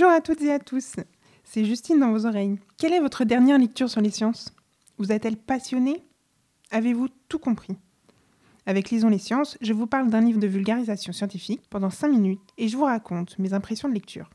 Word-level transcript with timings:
Bonjour 0.00 0.12
à 0.12 0.20
toutes 0.20 0.42
et 0.42 0.52
à 0.52 0.60
tous, 0.60 0.94
c'est 1.42 1.64
Justine 1.64 1.98
dans 1.98 2.12
vos 2.12 2.24
oreilles. 2.24 2.60
Quelle 2.76 2.92
est 2.92 3.00
votre 3.00 3.24
dernière 3.24 3.58
lecture 3.58 3.90
sur 3.90 4.00
les 4.00 4.12
sciences? 4.12 4.54
Vous 4.96 5.10
a-t-elle 5.10 5.36
passionné 5.36 6.04
Avez-vous 6.70 7.08
tout 7.28 7.40
compris? 7.40 7.76
Avec 8.64 8.90
Lisons 8.90 9.08
les 9.08 9.18
sciences, 9.18 9.58
je 9.60 9.72
vous 9.72 9.88
parle 9.88 10.08
d'un 10.08 10.20
livre 10.20 10.38
de 10.38 10.46
vulgarisation 10.46 11.12
scientifique 11.12 11.62
pendant 11.68 11.90
5 11.90 12.10
minutes 12.10 12.40
et 12.58 12.68
je 12.68 12.76
vous 12.76 12.84
raconte 12.84 13.40
mes 13.40 13.54
impressions 13.54 13.88
de 13.88 13.94
lecture. 13.94 14.30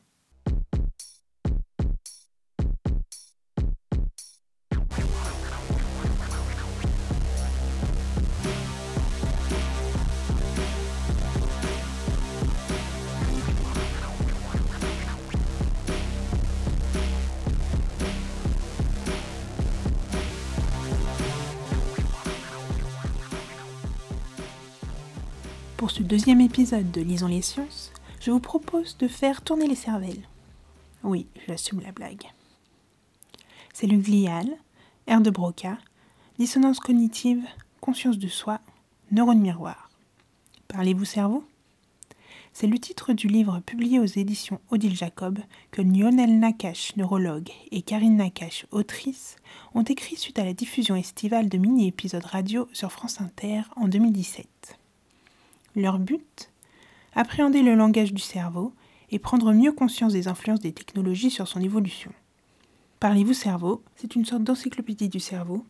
Pour 25.84 25.92
ce 25.92 26.02
deuxième 26.02 26.40
épisode 26.40 26.92
de 26.92 27.02
Lisons 27.02 27.28
les 27.28 27.42
sciences, 27.42 27.92
je 28.22 28.32
vous 28.32 28.40
propose 28.40 28.96
de 29.00 29.10
faire 29.10 29.42
tourner 29.42 29.68
les 29.68 29.76
cervelles. 29.76 30.30
Oui, 31.04 31.28
j'assume 31.46 31.82
la 31.82 31.92
blague. 31.92 32.24
Cellules 33.74 34.02
gliales, 34.02 34.56
aire 35.08 35.20
de 35.20 35.30
Broca, 35.30 35.78
dissonance 36.40 36.80
cognitive, 36.80 37.44
conscience 37.82 38.18
de 38.18 38.30
soi, 38.30 38.62
neurones 39.12 39.42
miroir. 39.42 39.90
Parlez-vous 40.70 41.04
cerveau? 41.04 41.44
C'est 42.54 42.68
le 42.68 42.80
titre 42.80 43.12
du 43.12 43.28
livre 43.28 43.60
publié 43.60 44.00
aux 44.00 44.06
éditions 44.06 44.62
Odile 44.70 44.96
Jacob 44.96 45.38
que 45.72 45.82
Lionel 45.82 46.40
Nakache, 46.40 46.96
neurologue, 46.96 47.50
et 47.72 47.82
Karine 47.82 48.16
Nakache, 48.16 48.68
autrice, 48.72 49.36
ont 49.74 49.84
écrit 49.84 50.16
suite 50.16 50.40
à 50.40 50.46
la 50.46 50.54
diffusion 50.54 50.96
estivale 50.96 51.50
de 51.50 51.58
mini-épisodes 51.58 52.24
radio 52.24 52.70
sur 52.72 52.94
France 52.94 53.20
Inter 53.20 53.64
en 53.76 53.90
2017. 53.90 54.80
Leur 55.76 55.98
but 55.98 56.52
Appréhender 57.16 57.64
le 57.64 57.74
langage 57.74 58.14
du 58.14 58.22
cerveau 58.22 58.74
et 59.10 59.18
prendre 59.18 59.54
mieux 59.54 59.72
conscience 59.72 60.14
des 60.14 60.28
influences 60.28 60.60
des 60.60 60.72
technologies 60.72 61.32
sur 61.32 61.48
son 61.48 61.62
évolution. 61.62 62.12
Parlez-vous 63.00 63.34
cerveau? 63.34 63.84
C'est 63.96 64.16
une 64.16 64.24
sorte 64.24 64.44
d'encyclopédie 64.44 65.10
du 65.10 65.20
cerveau, 65.20 65.66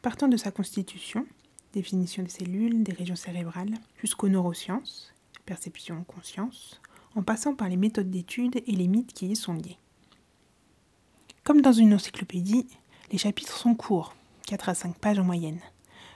partant 0.00 0.28
de 0.28 0.36
sa 0.36 0.52
constitution, 0.52 1.26
définition 1.72 2.22
des 2.22 2.28
cellules, 2.28 2.84
des 2.84 2.92
régions 2.92 3.16
cérébrales, 3.16 3.74
jusqu'aux 4.00 4.28
neurosciences, 4.28 5.12
perception, 5.44 6.04
conscience, 6.04 6.80
en 7.16 7.22
passant 7.22 7.56
par 7.56 7.68
les 7.68 7.76
méthodes 7.76 8.10
d'étude 8.10 8.62
et 8.64 8.72
les 8.72 8.86
mythes 8.86 9.12
qui 9.12 9.26
y 9.26 9.34
sont 9.34 9.54
liés. 9.54 9.78
Comme 11.42 11.62
dans 11.62 11.72
une 11.72 11.94
encyclopédie, 11.94 12.66
les 13.10 13.18
chapitres 13.18 13.56
sont 13.56 13.74
courts, 13.74 14.14
4 14.46 14.68
à 14.68 14.74
5 14.74 14.98
pages 14.98 15.18
en 15.18 15.24
moyenne, 15.24 15.60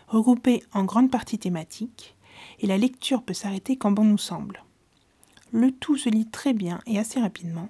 regroupés 0.06 0.62
en 0.72 0.84
grande 0.84 1.10
partie 1.10 1.38
thématiques, 1.40 2.14
et 2.60 2.66
la 2.66 2.78
lecture 2.78 3.22
peut 3.22 3.34
s'arrêter 3.34 3.76
quand 3.76 3.92
bon 3.92 4.04
nous 4.04 4.18
semble. 4.18 4.62
Le 5.52 5.70
tout 5.70 5.96
se 5.96 6.08
lit 6.08 6.26
très 6.26 6.52
bien 6.52 6.80
et 6.86 6.98
assez 6.98 7.20
rapidement, 7.20 7.68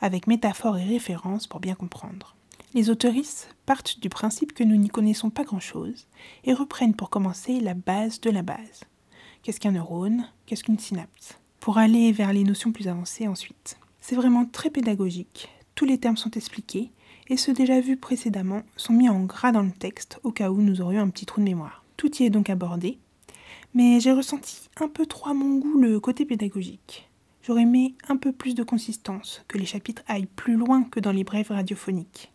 avec 0.00 0.26
métaphores 0.26 0.78
et 0.78 0.84
références 0.84 1.46
pour 1.46 1.60
bien 1.60 1.74
comprendre. 1.74 2.34
Les 2.74 2.90
autoristes 2.90 3.54
partent 3.66 4.00
du 4.00 4.08
principe 4.08 4.54
que 4.54 4.64
nous 4.64 4.76
n'y 4.76 4.88
connaissons 4.88 5.30
pas 5.30 5.44
grand-chose 5.44 6.06
et 6.44 6.54
reprennent 6.54 6.94
pour 6.94 7.10
commencer 7.10 7.60
la 7.60 7.74
base 7.74 8.20
de 8.20 8.30
la 8.30 8.42
base. 8.42 8.84
Qu'est-ce 9.42 9.60
qu'un 9.60 9.72
neurone? 9.72 10.26
Qu'est-ce 10.46 10.64
qu'une 10.64 10.78
synapse? 10.78 11.38
Pour 11.60 11.78
aller 11.78 12.12
vers 12.12 12.32
les 12.32 12.44
notions 12.44 12.72
plus 12.72 12.88
avancées 12.88 13.28
ensuite. 13.28 13.78
C'est 14.00 14.16
vraiment 14.16 14.46
très 14.46 14.70
pédagogique, 14.70 15.48
tous 15.74 15.84
les 15.84 15.98
termes 15.98 16.16
sont 16.16 16.30
expliqués 16.30 16.90
et 17.28 17.36
ceux 17.36 17.52
déjà 17.52 17.80
vus 17.80 17.96
précédemment 17.96 18.62
sont 18.76 18.92
mis 18.92 19.08
en 19.08 19.20
gras 19.24 19.52
dans 19.52 19.62
le 19.62 19.70
texte 19.70 20.18
au 20.22 20.32
cas 20.32 20.50
où 20.50 20.60
nous 20.60 20.80
aurions 20.80 21.02
un 21.02 21.08
petit 21.08 21.26
trou 21.26 21.40
de 21.40 21.46
mémoire. 21.46 21.84
Tout 21.96 22.14
y 22.16 22.24
est 22.24 22.30
donc 22.30 22.50
abordé 22.50 22.98
mais 23.74 24.00
j'ai 24.00 24.12
ressenti 24.12 24.68
un 24.80 24.88
peu 24.88 25.06
trop 25.06 25.30
à 25.30 25.34
mon 25.34 25.58
goût 25.58 25.78
le 25.78 25.98
côté 26.00 26.24
pédagogique. 26.24 27.08
J'aurais 27.42 27.62
aimé 27.62 27.94
un 28.08 28.16
peu 28.16 28.32
plus 28.32 28.54
de 28.54 28.62
consistance, 28.62 29.42
que 29.48 29.58
les 29.58 29.66
chapitres 29.66 30.02
aillent 30.06 30.28
plus 30.36 30.56
loin 30.56 30.84
que 30.84 31.00
dans 31.00 31.10
les 31.10 31.24
brèves 31.24 31.50
radiophoniques, 31.50 32.30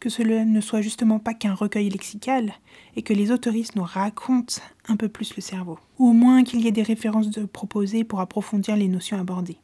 que 0.00 0.08
cela 0.08 0.44
ne 0.44 0.60
soit 0.60 0.80
justement 0.80 1.18
pas 1.18 1.34
qu'un 1.34 1.54
recueil 1.54 1.90
lexical, 1.90 2.54
et 2.96 3.02
que 3.02 3.12
les 3.12 3.30
autoristes 3.30 3.76
nous 3.76 3.82
racontent 3.82 4.62
un 4.86 4.96
peu 4.96 5.08
plus 5.08 5.36
le 5.36 5.42
cerveau, 5.42 5.78
ou 5.98 6.08
au 6.08 6.12
moins 6.12 6.44
qu'il 6.44 6.60
y 6.60 6.68
ait 6.68 6.72
des 6.72 6.82
références 6.82 7.28
proposées 7.52 8.04
pour 8.04 8.20
approfondir 8.20 8.76
les 8.76 8.88
notions 8.88 9.18
abordées. 9.18 9.58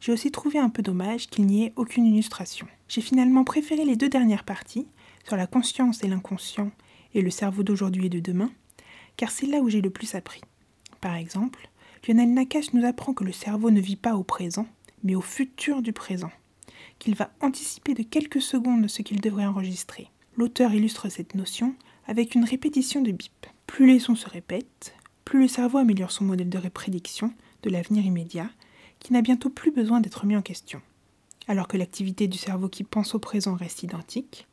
J'ai 0.00 0.12
aussi 0.12 0.30
trouvé 0.30 0.58
un 0.58 0.68
peu 0.68 0.82
dommage 0.82 1.28
qu'il 1.28 1.46
n'y 1.46 1.64
ait 1.64 1.72
aucune 1.76 2.04
illustration. 2.04 2.66
J'ai 2.88 3.00
finalement 3.00 3.44
préféré 3.44 3.84
les 3.84 3.96
deux 3.96 4.10
dernières 4.10 4.44
parties, 4.44 4.86
sur 5.24 5.36
la 5.36 5.46
conscience 5.46 6.04
et 6.04 6.08
l'inconscient, 6.08 6.70
et 7.14 7.22
le 7.22 7.30
cerveau 7.30 7.62
d'aujourd'hui 7.62 8.06
et 8.06 8.10
de 8.10 8.20
demain, 8.20 8.50
car 9.16 9.30
c'est 9.30 9.46
là 9.46 9.58
où 9.58 9.68
j'ai 9.68 9.80
le 9.80 9.90
plus 9.90 10.14
appris. 10.14 10.40
Par 11.00 11.14
exemple, 11.14 11.68
Lionel 12.06 12.32
Nakache 12.32 12.72
nous 12.72 12.84
apprend 12.84 13.14
que 13.14 13.24
le 13.24 13.32
cerveau 13.32 13.70
ne 13.70 13.80
vit 13.80 13.96
pas 13.96 14.16
au 14.16 14.22
présent, 14.22 14.66
mais 15.02 15.14
au 15.14 15.20
futur 15.20 15.82
du 15.82 15.92
présent, 15.92 16.30
qu'il 16.98 17.14
va 17.14 17.30
anticiper 17.40 17.94
de 17.94 18.02
quelques 18.02 18.42
secondes 18.42 18.88
ce 18.88 19.02
qu'il 19.02 19.20
devrait 19.20 19.46
enregistrer. 19.46 20.10
L'auteur 20.36 20.74
illustre 20.74 21.08
cette 21.08 21.34
notion 21.34 21.74
avec 22.06 22.34
une 22.34 22.44
répétition 22.44 23.02
de 23.02 23.10
bip. 23.10 23.46
Plus 23.66 23.86
les 23.86 23.98
sons 23.98 24.14
se 24.14 24.28
répètent, 24.28 24.94
plus 25.24 25.40
le 25.40 25.48
cerveau 25.48 25.78
améliore 25.78 26.12
son 26.12 26.24
modèle 26.24 26.48
de 26.48 26.68
prédiction 26.68 27.32
de 27.62 27.70
l'avenir 27.70 28.04
immédiat, 28.04 28.50
qui 29.00 29.12
n'a 29.12 29.22
bientôt 29.22 29.50
plus 29.50 29.72
besoin 29.72 30.00
d'être 30.00 30.26
mis 30.26 30.36
en 30.36 30.42
question. 30.42 30.80
Alors 31.48 31.68
que 31.68 31.76
l'activité 31.76 32.28
du 32.28 32.38
cerveau 32.38 32.68
qui 32.68 32.84
pense 32.84 33.14
au 33.14 33.18
présent 33.18 33.54
reste 33.54 33.82
identique, 33.82 34.46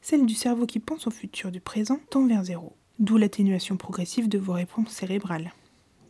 celle 0.00 0.26
du 0.26 0.34
cerveau 0.34 0.66
qui 0.66 0.80
pense 0.80 1.06
au 1.06 1.10
futur 1.10 1.50
du 1.50 1.60
présent 1.60 2.00
tend 2.10 2.26
vers 2.26 2.44
zéro 2.44 2.74
d'où 3.02 3.16
l'atténuation 3.16 3.76
progressive 3.76 4.28
de 4.28 4.38
vos 4.38 4.52
réponses 4.52 4.90
cérébrales. 4.90 5.52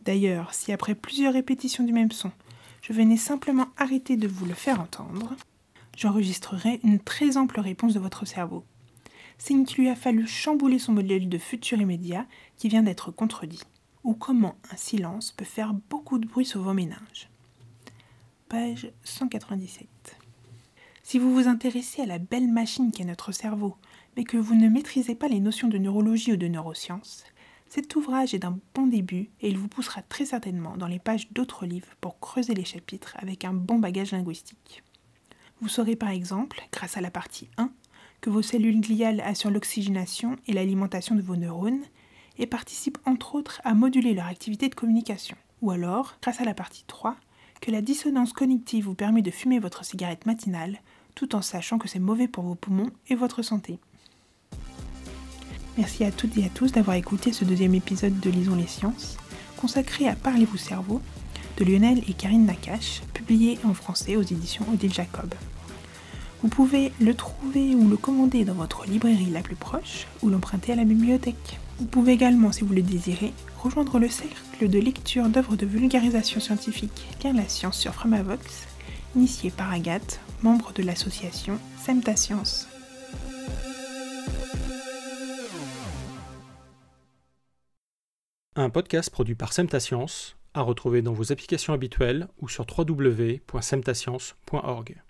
D'ailleurs, 0.05 0.53
si 0.53 0.71
après 0.71 0.93
plusieurs 0.93 1.33
répétitions 1.33 1.83
du 1.83 1.91
même 1.91 2.11
son, 2.11 2.31
je 2.83 2.93
venais 2.93 3.17
simplement 3.17 3.67
arrêter 3.77 4.15
de 4.15 4.27
vous 4.27 4.45
le 4.45 4.53
faire 4.53 4.79
entendre, 4.79 5.35
j'enregistrerai 5.97 6.79
une 6.83 6.99
très 6.99 7.35
ample 7.35 7.59
réponse 7.59 7.95
de 7.95 7.99
votre 7.99 8.25
cerveau. 8.25 8.63
C'est 9.39 9.55
qu'il 9.63 9.83
lui 9.83 9.89
a 9.89 9.95
fallu 9.95 10.27
chambouler 10.27 10.77
son 10.77 10.91
modèle 10.91 11.29
de 11.29 11.37
futur 11.39 11.81
immédiat 11.81 12.27
qui 12.57 12.69
vient 12.69 12.83
d'être 12.83 13.09
contredit, 13.09 13.63
ou 14.03 14.13
comment 14.13 14.55
un 14.71 14.77
silence 14.77 15.31
peut 15.31 15.45
faire 15.45 15.73
beaucoup 15.89 16.19
de 16.19 16.27
bruit 16.27 16.45
sur 16.45 16.61
vos 16.61 16.73
méninges. 16.73 17.27
Page 18.49 18.91
197. 19.03 19.87
Si 21.01 21.17
vous 21.17 21.33
vous 21.33 21.47
intéressez 21.47 22.03
à 22.03 22.05
la 22.05 22.19
belle 22.19 22.51
machine 22.51 22.91
qu'est 22.91 23.03
notre 23.03 23.31
cerveau, 23.31 23.77
mais 24.15 24.23
que 24.23 24.37
vous 24.37 24.55
ne 24.55 24.69
maîtrisez 24.69 25.15
pas 25.15 25.27
les 25.27 25.39
notions 25.39 25.67
de 25.67 25.77
neurologie 25.77 26.33
ou 26.33 26.37
de 26.37 26.47
neurosciences, 26.47 27.23
cet 27.67 27.95
ouvrage 27.95 28.33
est 28.33 28.39
d'un 28.39 28.59
bon 28.75 28.85
début 28.85 29.31
et 29.41 29.49
il 29.49 29.57
vous 29.57 29.67
poussera 29.67 30.03
très 30.03 30.25
certainement 30.25 30.77
dans 30.77 30.87
les 30.87 30.99
pages 30.99 31.31
d'autres 31.31 31.65
livres 31.65 31.95
pour 32.01 32.19
creuser 32.19 32.53
les 32.53 32.65
chapitres 32.65 33.15
avec 33.17 33.45
un 33.45 33.53
bon 33.53 33.79
bagage 33.79 34.11
linguistique. 34.11 34.83
Vous 35.59 35.69
saurez 35.69 35.95
par 35.95 36.09
exemple, 36.09 36.61
grâce 36.71 36.97
à 36.97 37.01
la 37.01 37.09
partie 37.09 37.49
1, 37.57 37.71
que 38.21 38.29
vos 38.29 38.41
cellules 38.41 38.79
gliales 38.79 39.21
assurent 39.21 39.51
l'oxygénation 39.51 40.35
et 40.45 40.53
l'alimentation 40.53 41.15
de 41.15 41.21
vos 41.21 41.35
neurones 41.35 41.83
et 42.37 42.47
participent 42.47 42.99
entre 43.05 43.35
autres 43.35 43.59
à 43.63 43.73
moduler 43.73 44.13
leur 44.13 44.27
activité 44.27 44.69
de 44.69 44.75
communication. 44.75 45.35
Ou 45.61 45.71
alors, 45.71 46.17
grâce 46.21 46.41
à 46.41 46.45
la 46.45 46.53
partie 46.53 46.83
3, 46.87 47.15
que 47.61 47.71
la 47.71 47.81
dissonance 47.81 48.33
cognitive 48.33 48.85
vous 48.85 48.93
permet 48.93 49.21
de 49.21 49.31
fumer 49.31 49.59
votre 49.59 49.83
cigarette 49.85 50.25
matinale 50.25 50.79
tout 51.15 51.35
en 51.35 51.41
sachant 51.41 51.77
que 51.77 51.87
c'est 51.87 51.99
mauvais 51.99 52.27
pour 52.27 52.43
vos 52.43 52.55
poumons 52.55 52.91
et 53.07 53.15
votre 53.15 53.41
santé. 53.41 53.79
Merci 55.77 56.03
à 56.03 56.11
toutes 56.11 56.37
et 56.37 56.45
à 56.45 56.49
tous 56.49 56.71
d'avoir 56.71 56.97
écouté 56.97 57.33
ce 57.33 57.45
deuxième 57.45 57.73
épisode 57.73 58.19
de 58.19 58.29
Lisons 58.29 58.55
les 58.55 58.67
sciences, 58.67 59.17
consacré 59.57 60.07
à 60.07 60.15
Parlez-vous 60.15 60.57
cerveau 60.57 61.01
de 61.57 61.65
Lionel 61.65 62.03
et 62.07 62.13
Karine 62.13 62.45
Nakache, 62.45 63.01
publié 63.13 63.57
en 63.63 63.73
français 63.73 64.15
aux 64.15 64.21
éditions 64.21 64.65
Odile 64.71 64.93
Jacob. 64.93 65.33
Vous 66.43 66.47
pouvez 66.47 66.91
le 66.99 67.15
trouver 67.15 67.73
ou 67.73 67.87
le 67.87 67.97
commander 67.97 68.45
dans 68.45 68.53
votre 68.53 68.85
librairie 68.85 69.31
la 69.31 69.41
plus 69.41 69.55
proche 69.55 70.05
ou 70.21 70.29
l'emprunter 70.29 70.73
à 70.73 70.75
la 70.75 70.83
bibliothèque. 70.83 71.59
Vous 71.79 71.85
pouvez 71.85 72.13
également, 72.13 72.51
si 72.51 72.63
vous 72.63 72.73
le 72.73 72.81
désirez, 72.83 73.33
rejoindre 73.59 73.97
le 73.97 74.09
cercle 74.09 74.69
de 74.69 74.79
lecture 74.79 75.27
d'œuvres 75.27 75.55
de 75.55 75.65
vulgarisation 75.65 76.39
scientifique 76.39 77.07
Lire 77.23 77.33
la 77.33 77.47
science 77.47 77.79
sur 77.79 77.93
Framavox, 77.93 78.67
initié 79.15 79.49
par 79.49 79.71
Agathe, 79.71 80.19
membre 80.43 80.71
de 80.73 80.83
l'association 80.83 81.57
Semta 81.83 82.15
Science. 82.15 82.67
Un 88.55 88.69
podcast 88.69 89.09
produit 89.09 89.33
par 89.33 89.51
Semtascience, 89.51 90.37
à 90.53 90.61
retrouver 90.61 91.01
dans 91.01 91.13
vos 91.13 91.31
applications 91.31 91.73
habituelles 91.73 92.27
ou 92.39 92.47
sur 92.47 92.67
www.semtascience.org. 92.69 95.01